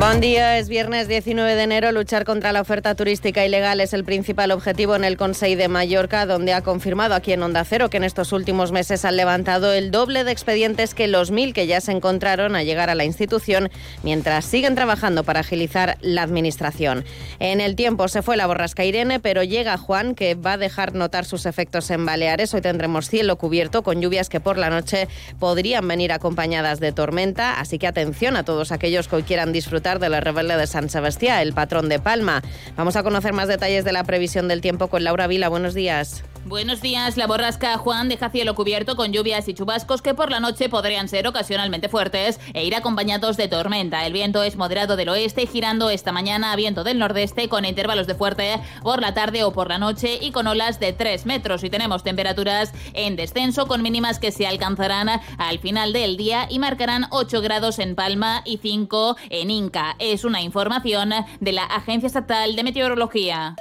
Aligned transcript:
Buen 0.00 0.22
día, 0.22 0.56
es 0.56 0.70
viernes 0.70 1.08
19 1.08 1.56
de 1.56 1.62
enero. 1.62 1.92
Luchar 1.92 2.24
contra 2.24 2.52
la 2.52 2.62
oferta 2.62 2.94
turística 2.94 3.44
ilegal 3.44 3.82
es 3.82 3.92
el 3.92 4.02
principal 4.02 4.50
objetivo 4.50 4.96
en 4.96 5.04
el 5.04 5.18
Consejo 5.18 5.58
de 5.58 5.68
Mallorca, 5.68 6.24
donde 6.24 6.54
ha 6.54 6.62
confirmado 6.62 7.14
aquí 7.14 7.34
en 7.34 7.42
Onda 7.42 7.66
Cero 7.66 7.90
que 7.90 7.98
en 7.98 8.04
estos 8.04 8.32
últimos 8.32 8.72
meses 8.72 9.04
han 9.04 9.18
levantado 9.18 9.74
el 9.74 9.90
doble 9.90 10.24
de 10.24 10.32
expedientes 10.32 10.94
que 10.94 11.06
los 11.06 11.30
mil 11.30 11.52
que 11.52 11.66
ya 11.66 11.82
se 11.82 11.92
encontraron 11.92 12.56
a 12.56 12.62
llegar 12.62 12.88
a 12.88 12.94
la 12.94 13.04
institución, 13.04 13.70
mientras 14.02 14.46
siguen 14.46 14.74
trabajando 14.74 15.22
para 15.22 15.40
agilizar 15.40 15.98
la 16.00 16.22
administración. 16.22 17.04
En 17.38 17.60
el 17.60 17.76
tiempo 17.76 18.08
se 18.08 18.22
fue 18.22 18.38
la 18.38 18.46
borrasca 18.46 18.86
Irene, 18.86 19.20
pero 19.20 19.42
llega 19.42 19.76
Juan, 19.76 20.14
que 20.14 20.34
va 20.34 20.54
a 20.54 20.58
dejar 20.58 20.94
notar 20.94 21.26
sus 21.26 21.44
efectos 21.44 21.90
en 21.90 22.06
Baleares. 22.06 22.54
Hoy 22.54 22.62
tendremos 22.62 23.10
cielo 23.10 23.36
cubierto 23.36 23.82
con 23.82 24.00
lluvias 24.00 24.30
que 24.30 24.40
por 24.40 24.56
la 24.56 24.70
noche 24.70 25.08
podrían 25.38 25.86
venir 25.86 26.10
acompañadas 26.10 26.80
de 26.80 26.92
tormenta, 26.92 27.60
así 27.60 27.78
que 27.78 27.86
atención 27.86 28.38
a 28.38 28.44
todos 28.46 28.72
aquellos 28.72 29.06
que 29.06 29.16
hoy 29.16 29.24
quieran 29.24 29.52
disfrutar 29.52 29.89
de 29.98 30.08
la 30.08 30.20
Rebelde 30.20 30.56
de 30.56 30.66
San 30.66 30.88
Sebastián, 30.88 31.40
el 31.40 31.52
patrón 31.52 31.88
de 31.88 31.98
Palma. 31.98 32.42
Vamos 32.76 32.96
a 32.96 33.02
conocer 33.02 33.32
más 33.32 33.48
detalles 33.48 33.84
de 33.84 33.92
la 33.92 34.04
previsión 34.04 34.48
del 34.48 34.60
tiempo 34.60 34.88
con 34.88 35.04
Laura 35.04 35.26
Vila. 35.26 35.48
Buenos 35.48 35.74
días. 35.74 36.22
Buenos 36.46 36.80
días. 36.80 37.18
La 37.18 37.26
borrasca 37.26 37.76
Juan 37.76 38.08
deja 38.08 38.30
cielo 38.30 38.54
cubierto 38.54 38.96
con 38.96 39.12
lluvias 39.12 39.46
y 39.48 39.54
chubascos 39.54 40.00
que 40.00 40.14
por 40.14 40.30
la 40.30 40.40
noche 40.40 40.70
podrían 40.70 41.06
ser 41.06 41.26
ocasionalmente 41.26 41.90
fuertes 41.90 42.40
e 42.54 42.64
ir 42.64 42.74
acompañados 42.74 43.36
de 43.36 43.46
tormenta. 43.46 44.06
El 44.06 44.14
viento 44.14 44.42
es 44.42 44.56
moderado 44.56 44.96
del 44.96 45.10
oeste, 45.10 45.46
girando 45.46 45.90
esta 45.90 46.12
mañana 46.12 46.52
a 46.52 46.56
viento 46.56 46.82
del 46.82 46.98
nordeste 46.98 47.50
con 47.50 47.66
intervalos 47.66 48.06
de 48.06 48.14
fuerte 48.14 48.58
por 48.82 49.02
la 49.02 49.12
tarde 49.12 49.44
o 49.44 49.52
por 49.52 49.68
la 49.68 49.78
noche 49.78 50.18
y 50.18 50.32
con 50.32 50.46
olas 50.46 50.80
de 50.80 50.94
3 50.94 51.26
metros. 51.26 51.62
Y 51.62 51.68
tenemos 51.68 52.02
temperaturas 52.02 52.72
en 52.94 53.16
descenso 53.16 53.66
con 53.66 53.82
mínimas 53.82 54.18
que 54.18 54.32
se 54.32 54.46
alcanzarán 54.46 55.10
al 55.36 55.58
final 55.58 55.92
del 55.92 56.16
día 56.16 56.46
y 56.48 56.58
marcarán 56.58 57.06
8 57.10 57.42
grados 57.42 57.78
en 57.78 57.94
Palma 57.94 58.42
y 58.46 58.56
5 58.56 59.16
en 59.28 59.50
Inca. 59.50 59.94
Es 59.98 60.24
una 60.24 60.40
información 60.40 61.12
de 61.38 61.52
la 61.52 61.64
Agencia 61.64 62.06
Estatal 62.06 62.56
de 62.56 62.64
Meteorología. 62.64 63.56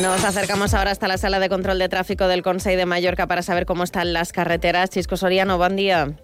Nos 0.00 0.24
acercamos 0.24 0.74
ahora 0.74 0.90
hasta 0.90 1.08
la 1.08 1.18
sala 1.18 1.38
de 1.38 1.48
control 1.48 1.78
de 1.78 1.88
tráfico 1.88 2.28
del 2.28 2.42
Consejo 2.42 2.76
de 2.76 2.86
Mallorca 2.86 3.26
para 3.26 3.42
saber 3.42 3.66
cómo 3.66 3.84
están 3.84 4.12
las 4.12 4.32
carreteras. 4.32 4.90
Chisco 4.90 5.16
Soriano, 5.16 5.56
buen 5.56 5.76
día. 5.76 6.16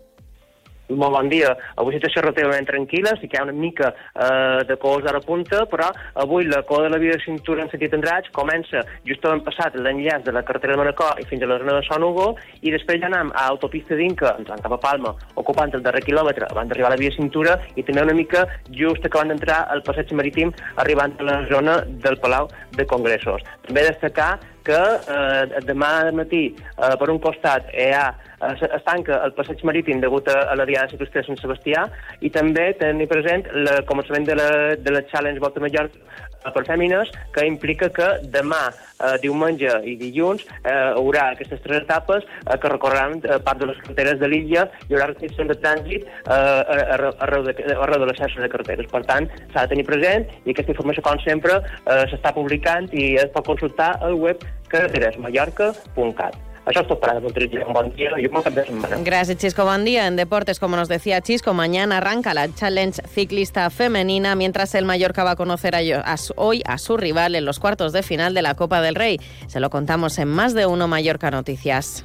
Molt 0.93 1.15
bon 1.15 1.29
dia. 1.31 1.53
Avui 1.81 1.95
situació 1.97 2.23
relativament 2.25 2.67
tranquil·la, 2.69 3.15
sí 3.21 3.29
que 3.29 3.39
hi 3.39 3.41
ha 3.41 3.47
una 3.47 3.57
mica 3.57 3.93
eh, 3.93 4.62
de 4.69 4.77
cos 4.81 5.07
a 5.09 5.15
la 5.17 5.23
punta, 5.25 5.65
però 5.71 5.89
avui 6.25 6.47
la 6.48 6.62
cua 6.69 6.83
de 6.85 6.91
la 6.93 7.01
via 7.01 7.17
de 7.17 7.25
cintura 7.25 7.65
en 7.65 7.71
sentit 7.73 7.95
Andratx 7.97 8.33
comença 8.37 8.83
just 9.09 9.25
on 9.29 9.43
passat 9.47 9.77
l'enllaç 9.79 10.27
de 10.27 10.35
la 10.37 10.45
carretera 10.47 10.77
de 10.77 10.83
Manacor 10.83 11.20
i 11.23 11.27
fins 11.31 11.43
a 11.43 11.51
la 11.51 11.59
zona 11.63 11.79
de 11.79 11.87
Son 11.89 12.05
Hugo, 12.05 12.29
i 12.61 12.75
després 12.75 13.01
ja 13.03 13.09
anem 13.11 13.33
a 13.33 13.48
autopista 13.55 13.97
d'Inca, 13.98 14.37
entrant 14.43 14.63
cap 14.65 14.77
a 14.77 14.81
Palma, 14.83 15.15
ocupant 15.41 15.73
el 15.73 15.85
darrer 15.87 16.05
quilòmetre 16.05 16.51
abans 16.51 16.70
d'arribar 16.70 16.93
a 16.93 16.97
la 16.97 17.01
via 17.01 17.13
de 17.13 17.19
cintura, 17.19 17.59
i 17.77 17.87
també 17.87 18.05
una 18.05 18.17
mica 18.17 18.47
just 18.70 19.07
acabant 19.09 19.33
d'entrar 19.33 19.63
al 19.73 19.85
passeig 19.87 20.13
marítim, 20.19 20.53
arribant 20.77 21.17
a 21.19 21.29
la 21.29 21.39
zona 21.53 21.81
del 22.05 22.19
Palau 22.20 22.51
de 22.77 22.87
Congressos. 22.89 23.45
També 23.67 23.87
destacar 23.89 24.35
que 24.66 24.80
eh, 24.80 25.62
demà 25.68 26.10
matí, 26.14 26.44
eh, 26.52 26.94
per 27.00 27.10
un 27.12 27.20
costat, 27.22 27.70
hi 27.74 27.91
ha 27.96 28.10
es 28.42 28.82
tanca 28.82 29.20
el 29.22 29.34
passeig 29.36 29.60
marítim 29.62 30.00
degut 30.02 30.27
a, 30.27 30.41
a 30.50 30.56
la 30.58 30.66
Diada 30.66 30.91
Ciclista 30.91 31.20
de 31.20 31.27
Sant 31.28 31.38
Sebastià 31.38 31.84
i 32.27 32.30
també 32.34 32.72
tenir 32.80 33.06
present 33.10 33.44
el 33.55 33.68
començament 33.86 34.27
de 34.27 34.34
la, 34.34 34.48
de 34.74 34.94
la 34.96 35.05
Challenge 35.12 35.42
Volta 35.44 35.62
Mallorca 35.62 36.30
per 36.51 36.65
fèmines, 36.67 37.11
que 37.35 37.47
implica 37.47 37.89
que 37.95 38.09
demà, 38.35 38.62
eh, 38.98 39.17
diumenge 39.23 39.73
i 39.89 39.97
dilluns 40.01 40.45
eh, 40.62 40.75
haurà 40.98 41.31
aquestes 41.33 41.62
tres 41.65 41.83
etapes 41.85 42.27
eh, 42.27 42.59
que 42.59 42.73
recorreran 42.73 43.19
eh, 43.23 43.39
part 43.45 43.62
de 43.62 43.71
les 43.71 43.81
carreteres 43.83 44.21
de 44.21 44.31
l'illa, 44.31 44.67
hi 44.89 44.97
haurà 44.97 45.11
restriccions 45.13 45.51
de 45.52 45.58
trànsit 45.63 46.07
eh, 46.07 46.36
arreu, 47.27 47.47
de, 47.48 47.57
arreu 47.75 48.05
de 48.05 48.11
les 48.11 48.20
xarxes 48.20 48.42
de 48.42 48.52
carreteres. 48.52 48.91
Per 48.92 49.02
tant, 49.08 49.29
s'ha 49.52 49.67
de 49.67 49.75
tenir 49.75 49.89
present 49.89 50.29
i 50.45 50.55
aquesta 50.55 50.75
informació, 50.75 51.05
com 51.07 51.20
sempre, 51.27 51.61
eh, 51.83 52.05
s'està 52.13 52.35
publicant 52.36 52.89
i 52.92 53.13
es 53.23 53.35
pot 53.35 53.47
consultar 53.52 53.95
al 54.01 54.19
web 54.20 54.42
carreteresmallorca.cat. 54.73 56.52
Això 56.64 56.86
Chisco. 59.36 59.64
Buen 59.64 59.84
día. 59.84 60.06
En 60.06 60.14
deportes, 60.14 60.61
como 60.61 60.77
nos 60.77 60.89
decía 60.89 61.20
Chisco, 61.20 61.55
mañana 61.55 61.96
arranca 61.96 62.34
la 62.34 62.52
Challenge 62.55 63.02
Ciclista 63.08 63.68
Femenina, 63.68 64.36
mientras 64.36 64.74
el 64.77 64.84
Mallorca 64.84 65.24
va 65.24 65.33
a 65.33 65.36
conocer 65.36 65.74
hoy 66.36 66.62
a 66.64 66.78
su 66.78 66.96
rival 66.96 67.34
en 67.34 67.45
los 67.45 67.58
cuartos 67.58 67.92
de 67.92 68.05
final 68.05 68.33
de 68.34 68.42
la 68.42 68.55
Copa 68.55 68.80
del 68.80 68.95
Rey. 68.95 69.18
Se 69.48 69.58
lo 69.58 69.70
contamos 69.70 70.18
en 70.18 70.28
más 70.28 70.55
de 70.55 70.67
uno 70.67 70.86
Mallorca 70.86 71.33
Noticias. 71.33 72.05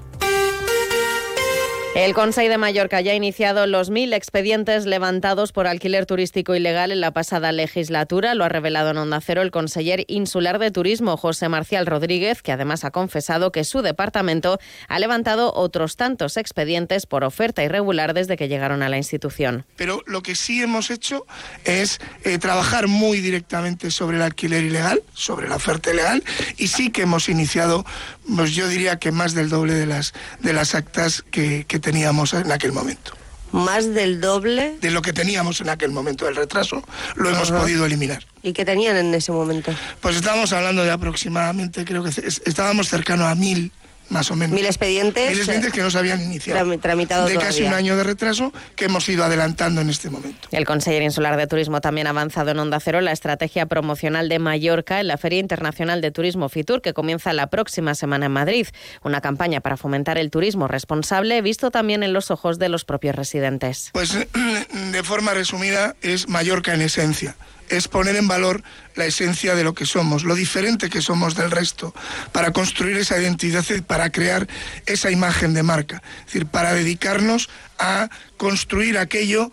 El 1.95 2.13
Consejo 2.13 2.49
de 2.49 2.59
Mallorca 2.59 3.01
ya 3.01 3.13
ha 3.13 3.15
iniciado 3.15 3.65
los 3.65 3.89
mil 3.89 4.13
expedientes 4.13 4.85
levantados 4.85 5.51
por 5.51 5.65
alquiler 5.65 6.05
turístico 6.05 6.53
ilegal 6.53 6.91
en 6.91 7.01
la 7.01 7.11
pasada 7.11 7.51
legislatura. 7.51 8.35
Lo 8.35 8.43
ha 8.43 8.49
revelado 8.49 8.91
en 8.91 8.97
Onda 8.97 9.19
Cero 9.19 9.41
el 9.41 9.49
conseller 9.49 10.05
insular 10.07 10.59
de 10.59 10.69
Turismo, 10.69 11.17
José 11.17 11.49
Marcial 11.49 11.87
Rodríguez, 11.87 12.43
que 12.43 12.51
además 12.51 12.83
ha 12.83 12.91
confesado 12.91 13.51
que 13.51 13.63
su 13.63 13.81
departamento 13.81 14.59
ha 14.87 14.99
levantado 14.99 15.51
otros 15.55 15.95
tantos 15.95 16.37
expedientes 16.37 17.07
por 17.07 17.23
oferta 17.23 17.63
irregular 17.63 18.13
desde 18.13 18.37
que 18.37 18.47
llegaron 18.47 18.83
a 18.83 18.89
la 18.89 18.97
institución. 18.97 19.65
Pero 19.75 20.03
lo 20.05 20.21
que 20.21 20.35
sí 20.35 20.61
hemos 20.61 20.91
hecho 20.91 21.25
es 21.65 21.99
eh, 22.23 22.37
trabajar 22.37 22.87
muy 22.87 23.21
directamente 23.21 23.89
sobre 23.89 24.17
el 24.17 24.23
alquiler 24.23 24.63
ilegal, 24.63 25.01
sobre 25.13 25.49
la 25.49 25.55
oferta 25.55 25.91
ilegal, 25.91 26.23
y 26.57 26.67
sí 26.67 26.91
que 26.91 27.01
hemos 27.01 27.27
iniciado, 27.27 27.85
pues 28.35 28.53
yo 28.53 28.67
diría 28.67 28.99
que 28.99 29.11
más 29.11 29.33
del 29.33 29.49
doble 29.49 29.73
de 29.73 29.87
las, 29.87 30.13
de 30.41 30.53
las 30.53 30.75
actas 30.75 31.23
que, 31.31 31.65
que 31.67 31.76
teníamos 31.79 32.33
en 32.33 32.51
aquel 32.51 32.71
momento. 32.71 33.13
¿Más 33.51 33.93
del 33.93 34.19
doble? 34.19 34.77
De 34.81 34.91
lo 34.91 35.01
que 35.01 35.13
teníamos 35.13 35.61
en 35.61 35.69
aquel 35.69 35.91
momento 35.91 36.25
del 36.25 36.35
retraso, 36.35 36.83
lo 37.15 37.29
hemos 37.29 37.49
podido 37.51 37.85
eliminar. 37.85 38.25
¿Y 38.43 38.53
qué 38.53 38.65
tenían 38.65 38.97
en 38.97 39.13
ese 39.13 39.31
momento? 39.31 39.73
Pues 40.01 40.17
estábamos 40.17 40.51
hablando 40.51 40.83
de 40.83 40.91
aproximadamente, 40.91 41.85
creo 41.85 42.03
que 42.03 42.09
estábamos 42.09 42.89
cercanos 42.89 43.27
a 43.27 43.35
mil 43.35 43.71
más 44.09 44.31
o 44.31 44.35
menos. 44.35 44.55
Mil 44.55 44.65
expedientes. 44.65 45.29
Mil 45.29 45.37
expedientes 45.37 45.73
que 45.73 45.81
no 45.81 45.91
se 45.91 45.97
habían 45.97 46.21
iniciado. 46.21 46.77
Tramitado 46.79 47.27
de 47.27 47.37
casi 47.37 47.63
un 47.63 47.73
año 47.73 47.95
de 47.97 48.03
retraso 48.03 48.53
que 48.75 48.85
hemos 48.85 49.07
ido 49.09 49.23
adelantando 49.23 49.81
en 49.81 49.89
este 49.89 50.09
momento. 50.09 50.47
El 50.51 50.65
consejero 50.65 51.03
insular 51.03 51.37
de 51.37 51.47
Turismo 51.47 51.81
también 51.81 52.07
ha 52.07 52.11
avanzado 52.11 52.51
en 52.51 52.59
Onda 52.59 52.79
Cero 52.79 53.01
la 53.01 53.11
estrategia 53.11 53.65
promocional 53.65 54.29
de 54.29 54.39
Mallorca 54.39 54.99
en 54.99 55.07
la 55.07 55.17
Feria 55.17 55.39
Internacional 55.39 56.01
de 56.01 56.11
Turismo 56.11 56.49
FITUR 56.49 56.81
que 56.81 56.93
comienza 56.93 57.33
la 57.33 57.47
próxima 57.47 57.95
semana 57.95 58.27
en 58.27 58.31
Madrid. 58.31 58.67
Una 59.03 59.21
campaña 59.21 59.61
para 59.61 59.77
fomentar 59.77 60.17
el 60.17 60.31
turismo 60.31 60.67
responsable 60.67 61.41
visto 61.41 61.71
también 61.71 62.03
en 62.03 62.13
los 62.13 62.31
ojos 62.31 62.59
de 62.59 62.69
los 62.69 62.85
propios 62.85 63.15
residentes. 63.15 63.89
Pues 63.93 64.17
de 64.91 65.03
forma 65.03 65.33
resumida 65.33 65.95
es 66.01 66.27
Mallorca 66.27 66.73
en 66.73 66.81
esencia 66.81 67.35
es 67.69 67.87
poner 67.87 68.15
en 68.15 68.27
valor 68.27 68.63
la 68.95 69.05
esencia 69.05 69.55
de 69.55 69.63
lo 69.63 69.73
que 69.73 69.85
somos, 69.85 70.23
lo 70.23 70.35
diferente 70.35 70.89
que 70.89 71.01
somos 71.01 71.35
del 71.35 71.51
resto, 71.51 71.93
para 72.31 72.51
construir 72.51 72.97
esa 72.97 73.19
identidad 73.19 73.65
y 73.69 73.81
para 73.81 74.11
crear 74.11 74.47
esa 74.85 75.11
imagen 75.11 75.53
de 75.53 75.63
marca. 75.63 76.01
Es 76.19 76.25
decir, 76.25 76.45
para 76.45 76.73
dedicarnos 76.73 77.49
a 77.79 78.09
construir 78.37 78.97
aquello 78.97 79.51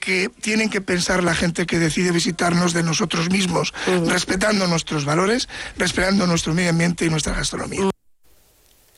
que 0.00 0.30
tienen 0.40 0.70
que 0.70 0.80
pensar 0.80 1.24
la 1.24 1.34
gente 1.34 1.66
que 1.66 1.80
decide 1.80 2.12
visitarnos 2.12 2.72
de 2.72 2.84
nosotros 2.84 3.28
mismos, 3.28 3.74
respetando 4.06 4.68
nuestros 4.68 5.04
valores, 5.04 5.48
respetando 5.76 6.26
nuestro 6.28 6.54
medio 6.54 6.70
ambiente 6.70 7.04
y 7.06 7.10
nuestra 7.10 7.34
gastronomía. 7.34 7.90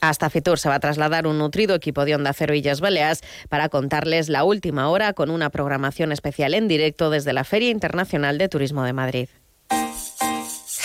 Hasta 0.01 0.29
Fitur 0.29 0.59
se 0.59 0.69
va 0.69 0.75
a 0.75 0.79
trasladar 0.79 1.27
un 1.27 1.37
nutrido 1.37 1.75
equipo 1.75 2.05
de 2.05 2.15
Onda 2.15 2.33
Cero 2.33 2.53
Illas 2.53 2.81
Baleas 2.81 3.21
para 3.49 3.69
contarles 3.69 4.29
la 4.29 4.43
última 4.43 4.89
hora 4.89 5.13
con 5.13 5.29
una 5.29 5.49
programación 5.49 6.11
especial 6.11 6.53
en 6.53 6.67
directo 6.67 7.09
desde 7.09 7.33
la 7.33 7.43
Feria 7.43 7.69
Internacional 7.69 8.37
de 8.37 8.49
Turismo 8.49 8.83
de 8.83 8.93
Madrid. 8.93 9.29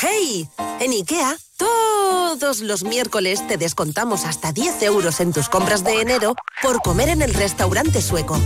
¡Hey! 0.01 0.49
En 0.81 0.91
IKEA, 0.91 1.37
todos 1.57 2.61
los 2.61 2.83
miércoles 2.83 3.47
te 3.47 3.57
descontamos 3.57 4.25
hasta 4.25 4.53
10 4.53 4.83
euros 4.83 5.21
en 5.21 5.33
tus 5.33 5.49
compras 5.49 5.85
de 5.85 6.01
enero 6.01 6.35
por 6.63 6.83
comer 6.83 7.09
en 7.09 7.23
el 7.23 7.33
restaurante 7.33 8.03
sueco. 8.03 8.39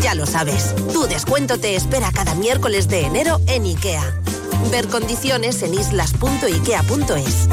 Ya 0.00 0.14
lo 0.14 0.26
sabes, 0.26 0.74
tu 0.92 1.06
descuento 1.06 1.58
te 1.58 1.74
espera 1.74 2.12
cada 2.12 2.34
miércoles 2.34 2.88
de 2.88 3.02
enero 3.02 3.40
en 3.48 3.64
IKEA. 3.64 4.14
Ver 4.70 4.86
condiciones 4.88 5.62
en 5.62 5.74
islas.ikea.es. 5.74 7.48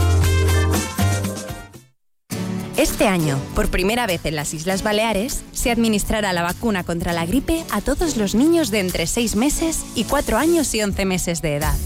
Este 2.84 3.08
año, 3.08 3.40
por 3.56 3.70
primera 3.70 4.06
vez 4.08 4.26
en 4.26 4.36
las 4.36 4.54
Islas 4.54 4.84
Baleares, 4.84 5.46
se 5.54 5.72
administrará 5.72 6.34
la 6.34 6.42
vacuna 6.42 6.84
contra 6.84 7.14
la 7.14 7.26
gripe 7.26 7.64
a 7.72 7.80
todos 7.80 8.18
los 8.18 8.36
niños 8.36 8.72
de 8.72 8.82
entre 8.82 9.08
6 9.08 9.38
meses 9.38 9.86
y 9.96 10.04
4 10.04 10.38
años 10.38 10.76
y 10.76 10.84
11 10.84 11.06
meses 11.06 11.42
de 11.42 11.56
edad. 11.56 11.78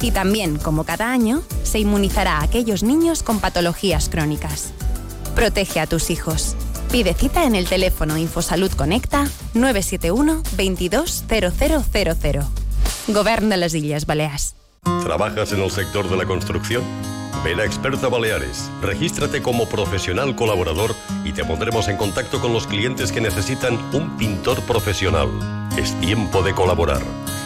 Y 0.00 0.10
también, 0.10 0.56
como 0.56 0.84
cada 0.84 1.12
año, 1.12 1.42
se 1.64 1.80
inmunizará 1.80 2.38
a 2.38 2.44
aquellos 2.44 2.82
niños 2.82 3.22
con 3.22 3.40
patologías 3.40 4.08
crónicas. 4.08 4.72
Protege 5.34 5.80
a 5.80 5.86
tus 5.86 6.08
hijos. 6.08 6.56
Pide 6.90 7.12
cita 7.12 7.44
en 7.44 7.54
el 7.54 7.68
teléfono 7.68 8.16
Infosalud 8.16 8.72
Conecta 8.72 9.28
971 9.52 10.42
220000. 10.56 12.42
Gobierno 13.08 13.48
de 13.50 13.56
las 13.58 13.74
Islas 13.74 14.06
Baleares. 14.06 14.54
¿Trabajas 15.04 15.52
en 15.52 15.60
el 15.60 15.70
sector 15.70 16.08
de 16.08 16.16
la 16.16 16.24
construcción? 16.24 17.21
Ven 17.44 17.58
a 17.58 17.64
Experta 17.64 18.08
Baleares, 18.08 18.70
regístrate 18.80 19.42
como 19.42 19.68
profesional 19.68 20.36
colaborador 20.36 20.94
y 21.24 21.32
te 21.32 21.44
pondremos 21.44 21.88
en 21.88 21.96
contacto 21.96 22.40
con 22.40 22.52
los 22.52 22.68
clientes 22.68 23.10
que 23.10 23.20
necesitan 23.20 23.80
un 23.92 24.16
pintor 24.16 24.62
profesional. 24.62 25.28
Es 25.76 25.92
tiempo 26.00 26.42
de 26.42 26.54
colaborar. 26.54 27.02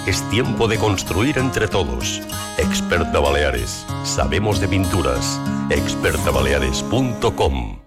Es 0.07 0.21
tiempo 0.29 0.69
de 0.69 0.77
construir 0.79 1.39
entre 1.39 1.67
todos. 1.67 2.21
Experta 2.59 3.21
Baleares. 3.21 3.87
Sabemos 4.05 4.61
de 4.61 4.69
pinturas. 4.69 5.41
expertabaleares.com 5.71 7.86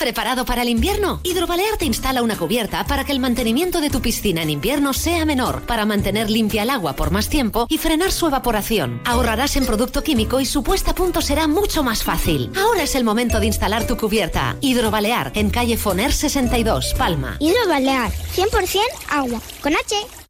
¿Preparado 0.00 0.46
para 0.46 0.62
el 0.62 0.70
invierno? 0.70 1.20
Hidrobalear 1.24 1.76
te 1.76 1.84
instala 1.84 2.22
una 2.22 2.34
cubierta 2.34 2.84
para 2.84 3.04
que 3.04 3.12
el 3.12 3.20
mantenimiento 3.20 3.82
de 3.82 3.90
tu 3.90 4.00
piscina 4.00 4.42
en 4.42 4.48
invierno 4.48 4.94
sea 4.94 5.26
menor, 5.26 5.60
para 5.66 5.84
mantener 5.84 6.30
limpia 6.30 6.62
el 6.62 6.70
agua 6.70 6.94
por 6.94 7.10
más 7.10 7.28
tiempo 7.28 7.66
y 7.68 7.76
frenar 7.76 8.10
su 8.10 8.26
evaporación. 8.26 9.02
Ahorrarás 9.04 9.56
en 9.56 9.66
producto 9.66 10.02
químico 10.02 10.40
y 10.40 10.46
su 10.46 10.62
puesta 10.62 10.92
a 10.92 10.94
punto 10.94 11.20
será 11.20 11.46
mucho 11.48 11.82
más 11.82 12.02
fácil. 12.02 12.50
Ahora 12.56 12.82
es 12.82 12.94
el 12.94 13.04
momento 13.04 13.40
de 13.40 13.46
instalar 13.46 13.86
tu 13.86 13.98
cubierta. 13.98 14.56
Hidrobalear 14.62 15.32
en 15.34 15.50
calle 15.50 15.76
Foner 15.76 16.14
62, 16.14 16.94
Palma. 16.94 17.36
Hidrobalear, 17.38 18.10
100% 18.10 18.80
agua, 19.10 19.42
con 19.60 19.74
H. 19.74 20.29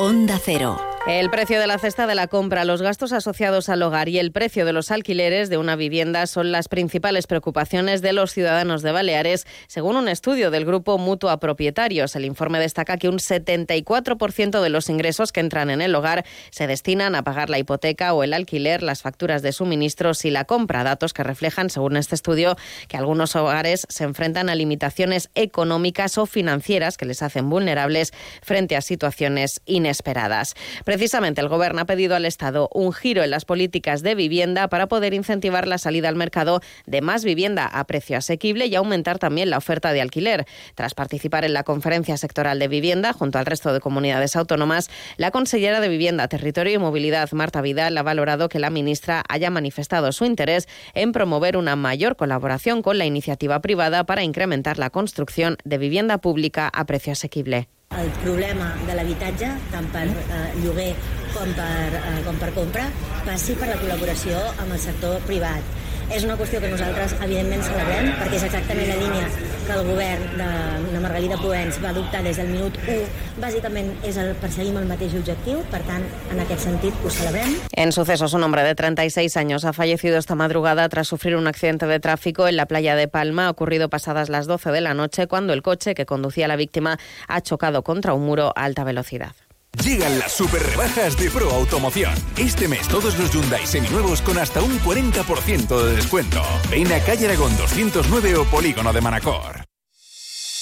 Onda 0.00 0.38
Cero. 0.38 0.89
El 1.06 1.30
precio 1.30 1.58
de 1.58 1.66
la 1.66 1.78
cesta 1.78 2.06
de 2.06 2.14
la 2.14 2.26
compra, 2.26 2.66
los 2.66 2.82
gastos 2.82 3.14
asociados 3.14 3.70
al 3.70 3.82
hogar 3.82 4.10
y 4.10 4.18
el 4.18 4.32
precio 4.32 4.66
de 4.66 4.74
los 4.74 4.90
alquileres 4.90 5.48
de 5.48 5.56
una 5.56 5.74
vivienda 5.74 6.26
son 6.26 6.52
las 6.52 6.68
principales 6.68 7.26
preocupaciones 7.26 8.02
de 8.02 8.12
los 8.12 8.32
ciudadanos 8.32 8.82
de 8.82 8.92
Baleares, 8.92 9.46
según 9.66 9.96
un 9.96 10.08
estudio 10.08 10.50
del 10.50 10.66
grupo 10.66 10.98
Mutua 10.98 11.40
Propietarios. 11.40 12.14
El 12.16 12.26
informe 12.26 12.60
destaca 12.60 12.98
que 12.98 13.08
un 13.08 13.16
74% 13.16 14.60
de 14.60 14.68
los 14.68 14.90
ingresos 14.90 15.32
que 15.32 15.40
entran 15.40 15.70
en 15.70 15.80
el 15.80 15.94
hogar 15.94 16.26
se 16.50 16.66
destinan 16.66 17.14
a 17.14 17.24
pagar 17.24 17.48
la 17.48 17.58
hipoteca 17.58 18.12
o 18.12 18.22
el 18.22 18.34
alquiler, 18.34 18.82
las 18.82 19.00
facturas 19.00 19.40
de 19.40 19.52
suministros 19.52 20.26
y 20.26 20.30
la 20.30 20.44
compra, 20.44 20.84
datos 20.84 21.14
que 21.14 21.24
reflejan, 21.24 21.70
según 21.70 21.96
este 21.96 22.14
estudio, 22.14 22.56
que 22.88 22.98
algunos 22.98 23.36
hogares 23.36 23.86
se 23.88 24.04
enfrentan 24.04 24.50
a 24.50 24.54
limitaciones 24.54 25.30
económicas 25.34 26.18
o 26.18 26.26
financieras 26.26 26.98
que 26.98 27.06
les 27.06 27.22
hacen 27.22 27.48
vulnerables 27.48 28.12
frente 28.42 28.76
a 28.76 28.82
situaciones 28.82 29.62
inesperadas. 29.64 30.54
Precisamente 30.90 31.40
el 31.40 31.46
Gobierno 31.46 31.82
ha 31.82 31.84
pedido 31.84 32.16
al 32.16 32.24
Estado 32.24 32.68
un 32.74 32.92
giro 32.92 33.22
en 33.22 33.30
las 33.30 33.44
políticas 33.44 34.02
de 34.02 34.16
vivienda 34.16 34.66
para 34.66 34.88
poder 34.88 35.14
incentivar 35.14 35.68
la 35.68 35.78
salida 35.78 36.08
al 36.08 36.16
mercado 36.16 36.62
de 36.84 37.00
más 37.00 37.22
vivienda 37.22 37.64
a 37.64 37.84
precio 37.84 38.16
asequible 38.16 38.66
y 38.66 38.74
aumentar 38.74 39.20
también 39.20 39.50
la 39.50 39.58
oferta 39.58 39.92
de 39.92 40.00
alquiler. 40.00 40.46
Tras 40.74 40.94
participar 40.94 41.44
en 41.44 41.52
la 41.52 41.62
conferencia 41.62 42.16
sectoral 42.16 42.58
de 42.58 42.66
vivienda 42.66 43.12
junto 43.12 43.38
al 43.38 43.46
resto 43.46 43.72
de 43.72 43.78
comunidades 43.78 44.34
autónomas, 44.34 44.90
la 45.16 45.30
consellera 45.30 45.78
de 45.78 45.88
Vivienda, 45.88 46.26
Territorio 46.26 46.74
y 46.74 46.78
Movilidad, 46.78 47.30
Marta 47.30 47.60
Vidal, 47.60 47.96
ha 47.96 48.02
valorado 48.02 48.48
que 48.48 48.58
la 48.58 48.70
ministra 48.70 49.22
haya 49.28 49.48
manifestado 49.48 50.10
su 50.10 50.24
interés 50.24 50.66
en 50.94 51.12
promover 51.12 51.56
una 51.56 51.76
mayor 51.76 52.16
colaboración 52.16 52.82
con 52.82 52.98
la 52.98 53.06
iniciativa 53.06 53.60
privada 53.60 54.02
para 54.02 54.24
incrementar 54.24 54.76
la 54.76 54.90
construcción 54.90 55.56
de 55.62 55.78
vivienda 55.78 56.18
pública 56.18 56.66
a 56.66 56.84
precio 56.84 57.12
asequible. 57.12 57.68
El 57.98 58.08
problema 58.22 58.66
de 58.86 58.94
l'habitatge, 58.94 59.46
tant 59.72 59.86
per 59.90 60.04
eh, 60.06 60.36
lloguer 60.62 60.92
com 61.34 61.48
per, 61.56 61.88
eh, 61.98 62.20
com 62.22 62.36
per 62.38 62.50
compra, 62.54 62.84
passi 63.26 63.56
per 63.58 63.66
la 63.66 63.78
col·laboració 63.80 64.38
amb 64.62 64.76
el 64.76 64.78
sector 64.84 65.16
privat. 65.26 65.72
És 66.10 66.24
una 66.26 66.34
qüestió 66.34 66.58
que 66.58 66.68
nosaltres, 66.72 67.12
evidentment, 67.22 67.62
celebrem, 67.62 68.08
perquè 68.18 68.38
és 68.40 68.44
exactament 68.48 68.88
la 68.90 68.96
línia 68.98 69.28
que 69.66 69.76
el 69.76 69.84
govern 69.86 70.24
de, 70.40 70.48
de 70.90 71.02
Margalida 71.04 71.36
Poens 71.38 71.78
va 71.82 71.92
adoptar 71.92 72.24
des 72.24 72.40
del 72.40 72.48
minut 72.50 72.74
1. 72.82 72.96
Bàsicament 73.38 73.92
és 74.08 74.18
el, 74.18 74.32
perseguim 74.42 74.80
el 74.80 74.88
mateix 74.90 75.14
objectiu, 75.20 75.60
per 75.70 75.84
tant, 75.86 76.02
en 76.34 76.42
aquest 76.42 76.66
sentit, 76.66 76.96
ho 77.04 77.12
celebrem. 77.14 77.54
En 77.78 77.94
sucesos, 77.94 78.34
un 78.34 78.42
hombre 78.42 78.64
de 78.66 78.74
36 78.74 79.36
años 79.36 79.64
ha 79.64 79.72
fallecido 79.72 80.18
esta 80.18 80.34
madrugada 80.34 80.88
tras 80.88 81.06
sufrir 81.06 81.36
un 81.36 81.46
accidente 81.46 81.86
de 81.86 82.00
tráfico 82.00 82.48
en 82.48 82.56
la 82.56 82.66
playa 82.66 82.96
de 82.96 83.06
Palma, 83.06 83.48
ocurrido 83.48 83.88
pasadas 83.88 84.28
las 84.28 84.48
12 84.48 84.72
de 84.72 84.80
la 84.80 84.94
noche, 84.94 85.28
cuando 85.28 85.52
el 85.52 85.62
coche 85.62 85.94
que 85.94 86.06
conducía 86.06 86.46
a 86.46 86.48
la 86.48 86.56
víctima 86.56 86.98
ha 87.28 87.40
chocado 87.40 87.84
contra 87.84 88.14
un 88.14 88.26
muro 88.26 88.52
a 88.56 88.64
alta 88.64 88.82
velocidad. 88.82 89.36
Llegan 89.84 90.18
las 90.18 90.32
super 90.32 90.62
rebajas 90.62 91.16
de 91.16 91.30
Pro 91.30 91.50
Automoción. 91.50 92.12
Este 92.36 92.68
mes 92.68 92.86
todos 92.88 93.18
los 93.18 93.32
Hyundai 93.32 93.66
seminuevos 93.66 94.20
con 94.20 94.38
hasta 94.38 94.60
un 94.62 94.78
40% 94.80 95.84
de 95.84 95.96
descuento. 95.96 96.42
Ven 96.70 96.92
a 96.92 97.00
calle 97.00 97.26
Aragón 97.26 97.56
209 97.56 98.36
o 98.36 98.44
Polígono 98.44 98.92
de 98.92 99.00
Manacor. 99.00 99.69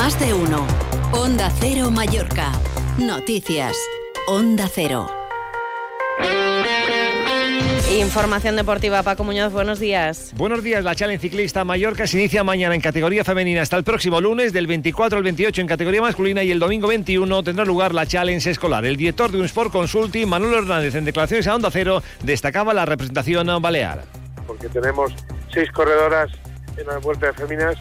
Más 0.00 0.18
de 0.18 0.32
uno. 0.32 0.66
Onda 1.12 1.50
Cero 1.60 1.90
Mallorca. 1.90 2.52
Noticias. 2.96 3.76
Onda 4.26 4.66
Cero. 4.66 5.06
Información 8.00 8.56
deportiva, 8.56 9.02
Paco 9.02 9.24
Muñoz, 9.24 9.52
buenos 9.52 9.78
días. 9.78 10.32
Buenos 10.38 10.62
días, 10.62 10.82
la 10.84 10.94
Challenge 10.94 11.20
Ciclista 11.20 11.66
Mallorca 11.66 12.06
se 12.06 12.18
inicia 12.18 12.42
mañana 12.42 12.74
en 12.74 12.80
categoría 12.80 13.24
femenina 13.24 13.60
hasta 13.60 13.76
el 13.76 13.84
próximo 13.84 14.22
lunes, 14.22 14.54
del 14.54 14.66
24 14.66 15.18
al 15.18 15.22
28 15.22 15.60
en 15.60 15.66
categoría 15.66 16.00
masculina 16.00 16.42
y 16.42 16.50
el 16.50 16.60
domingo 16.60 16.88
21 16.88 17.42
tendrá 17.42 17.66
lugar 17.66 17.92
la 17.92 18.06
Challenge 18.06 18.50
Escolar. 18.50 18.86
El 18.86 18.96
director 18.96 19.30
de 19.30 19.36
un 19.36 19.44
Sport 19.44 19.70
Consulting, 19.70 20.26
Manuel 20.26 20.54
Hernández, 20.54 20.94
en 20.94 21.04
declaraciones 21.04 21.46
a 21.46 21.54
Onda 21.54 21.68
Cero, 21.70 22.02
destacaba 22.22 22.72
la 22.72 22.86
representación 22.86 23.48
balear. 23.60 24.04
Porque 24.46 24.70
tenemos 24.70 25.12
seis 25.52 25.70
corredoras 25.70 26.30
en 26.78 26.86
la 26.86 26.96
vuelta 27.00 27.26
de 27.26 27.32
féminas 27.34 27.76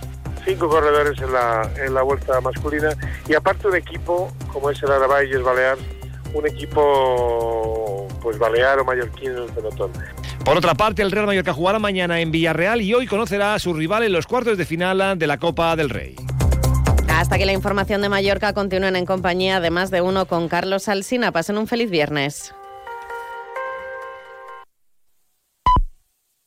cinco 0.45 0.69
corredores 0.69 1.19
en 1.21 1.33
la, 1.33 1.69
en 1.77 1.93
la 1.93 2.01
vuelta 2.01 2.39
masculina 2.41 2.89
y 3.27 3.33
aparte 3.33 3.67
un 3.67 3.75
equipo 3.75 4.31
como 4.51 4.69
es 4.69 4.81
el 4.83 4.91
Arabayes 4.91 5.41
Balear, 5.43 5.77
un 6.33 6.47
equipo 6.47 8.07
pues 8.21 8.37
balear 8.37 8.79
o 8.79 8.85
mallorquín 8.85 9.31
en 9.31 9.37
el 9.43 9.51
pelotón. 9.51 9.91
Por 10.43 10.57
otra 10.57 10.73
parte, 10.73 11.01
el 11.01 11.11
Real 11.11 11.25
Mallorca 11.25 11.53
jugará 11.53 11.79
mañana 11.79 12.21
en 12.21 12.31
Villarreal 12.31 12.81
y 12.81 12.93
hoy 12.93 13.07
conocerá 13.07 13.53
a 13.53 13.59
su 13.59 13.73
rival 13.73 14.03
en 14.03 14.13
los 14.13 14.25
cuartos 14.25 14.57
de 14.57 14.65
final 14.65 15.19
de 15.19 15.27
la 15.27 15.37
Copa 15.37 15.75
del 15.75 15.89
Rey. 15.89 16.15
Hasta 17.09 17.37
que 17.37 17.45
la 17.45 17.51
información 17.51 18.01
de 18.01 18.09
Mallorca 18.09 18.53
continúen 18.53 18.95
en 18.95 19.05
compañía 19.05 19.59
de 19.59 19.69
más 19.71 19.91
de 19.91 20.01
uno 20.01 20.25
con 20.25 20.47
Carlos 20.47 20.87
Alsina. 20.87 21.31
Pasen 21.31 21.57
un 21.57 21.67
feliz 21.67 21.89
viernes. 21.89 22.53